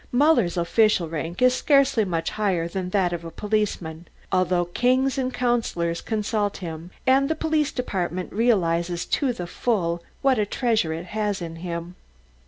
Muller's 0.11 0.57
official 0.57 1.07
rank 1.07 1.43
is 1.43 1.53
scarcely 1.53 2.05
much 2.05 2.31
higher 2.31 2.67
than 2.67 2.89
that 2.89 3.13
of 3.13 3.23
a 3.23 3.29
policeman, 3.29 4.07
although 4.31 4.65
kings 4.65 5.15
and 5.19 5.31
councillors 5.31 6.01
consult 6.01 6.57
him 6.57 6.89
and 7.05 7.29
the 7.29 7.35
Police 7.35 7.71
Department 7.71 8.33
realises 8.33 9.05
to 9.05 9.31
the 9.31 9.45
full 9.45 10.01
what 10.23 10.39
a 10.39 10.45
treasure 10.47 10.91
it 10.91 11.05
has 11.13 11.39
in 11.39 11.57
him. 11.57 11.93